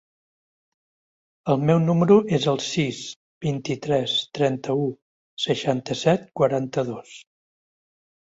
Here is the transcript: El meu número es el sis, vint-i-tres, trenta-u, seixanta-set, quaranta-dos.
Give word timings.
El 1.53 1.59
meu 1.69 1.81
número 1.89 2.15
es 2.37 2.47
el 2.53 2.57
sis, 2.67 3.01
vint-i-tres, 3.47 4.15
trenta-u, 4.39 4.87
seixanta-set, 5.45 6.27
quaranta-dos. 6.41 7.13